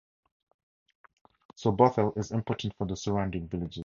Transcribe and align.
So 1.53 1.71
Bothel 1.73 2.17
is 2.17 2.31
important 2.31 2.73
for 2.75 2.87
the 2.87 2.97
surrounding 2.97 3.47
villages. 3.47 3.79